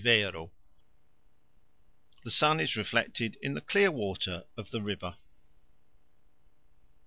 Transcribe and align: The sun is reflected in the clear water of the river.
The 0.03 0.49
sun 2.31 2.59
is 2.59 2.75
reflected 2.75 3.37
in 3.39 3.53
the 3.53 3.61
clear 3.61 3.91
water 3.91 4.45
of 4.57 4.71
the 4.71 4.81
river. 4.81 5.13